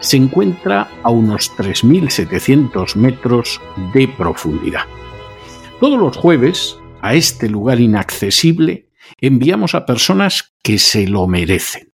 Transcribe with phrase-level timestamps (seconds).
[0.00, 3.60] se encuentra a unos 3.700 metros
[3.94, 4.84] de profundidad.
[5.80, 11.92] Todos los jueves, a este lugar inaccesible, enviamos a personas que se lo merecen.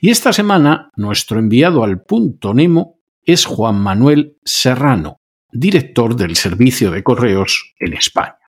[0.00, 5.20] Y esta semana, nuestro enviado al punto Nemo es Juan Manuel Serrano,
[5.50, 8.38] director del Servicio de Correos en España.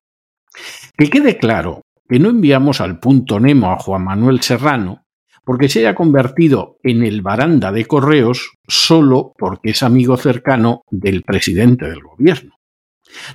[0.97, 5.06] Que quede claro que no enviamos al punto Nemo a Juan Manuel Serrano
[5.47, 11.22] porque se haya convertido en el baranda de correos solo porque es amigo cercano del
[11.22, 12.58] presidente del gobierno.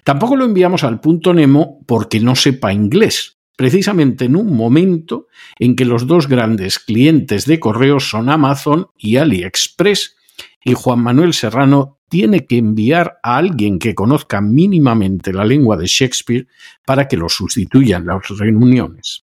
[0.04, 5.78] Tampoco lo enviamos al punto Nemo porque no sepa inglés, precisamente en un momento en
[5.78, 10.18] que los dos grandes clientes de correos son Amazon y AliExpress,
[10.66, 15.88] y Juan Manuel Serrano tiene que enviar a alguien que conozca mínimamente la lengua de
[15.88, 16.48] Shakespeare
[16.86, 19.24] para que lo sustituya en las reuniones.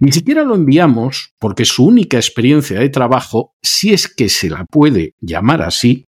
[0.00, 4.64] Ni siquiera lo enviamos porque su única experiencia de trabajo, si es que se la
[4.64, 6.06] puede llamar así,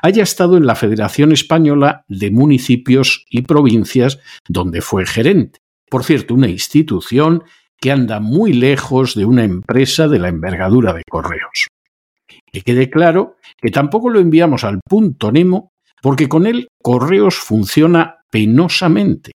[0.00, 5.60] haya estado en la Federación Española de Municipios y Provincias, donde fue gerente.
[5.88, 7.44] Por cierto, una institución
[7.80, 11.68] que anda muy lejos de una empresa de la envergadura de correos.
[12.50, 18.24] Que quede claro que tampoco lo enviamos al punto Nemo porque con él Correos funciona
[18.30, 19.32] penosamente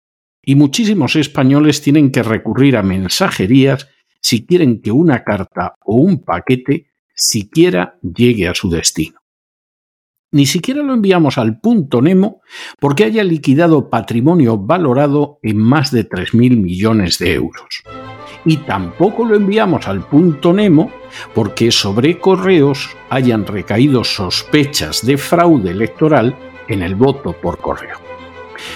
[0.45, 3.89] y muchísimos españoles tienen que recurrir a mensajerías
[4.21, 9.19] si quieren que una carta o un paquete siquiera llegue a su destino.
[10.33, 12.41] Ni siquiera lo enviamos al punto Nemo
[12.81, 17.83] porque haya liquidado patrimonio valorado en más de 3.000 millones de euros.
[18.47, 20.91] Y tampoco lo enviamos al punto Nemo
[21.35, 26.35] porque sobre correos hayan recaído sospechas de fraude electoral
[26.67, 28.12] en el voto por correo.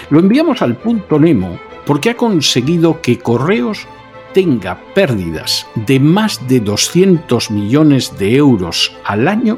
[0.09, 3.87] Lo enviamos al punto Nemo porque ha conseguido que Correos
[4.33, 9.57] tenga pérdidas de más de 200 millones de euros al año,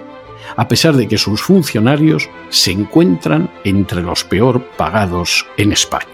[0.56, 6.08] a pesar de que sus funcionarios se encuentran entre los peor pagados en España.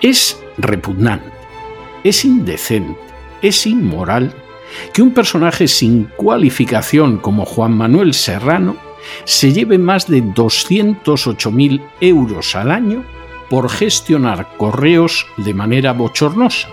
[0.00, 1.30] Es repugnante,
[2.02, 2.98] es indecente,
[3.42, 4.34] es inmoral
[4.92, 8.76] que un personaje sin cualificación como Juan Manuel Serrano
[9.24, 13.04] se lleve más de 208.000 euros al año
[13.50, 16.68] por gestionar correos de manera bochornosa,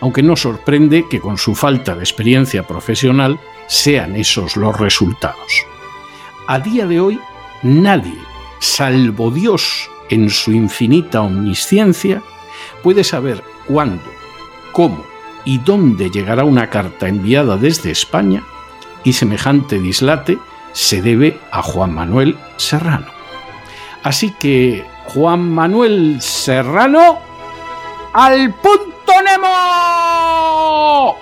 [0.00, 5.64] aunque no sorprende que con su falta de experiencia profesional sean esos los resultados.
[6.46, 7.20] A día de hoy,
[7.62, 8.18] nadie,
[8.58, 12.22] salvo Dios en su infinita omnisciencia,
[12.82, 14.04] puede saber cuándo,
[14.72, 15.04] cómo
[15.44, 18.42] y dónde llegará una carta enviada desde España
[19.04, 20.38] y semejante dislate
[20.74, 23.06] se debe a Juan Manuel Serrano.
[24.02, 27.20] Así que Juan Manuel Serrano
[28.12, 31.16] al punto Nemo.